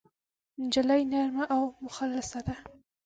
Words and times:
نجلۍ 0.61 1.01
نرمه 1.11 1.43
او 1.55 1.63
مخلصه 1.85 2.39
ده. 2.47 2.55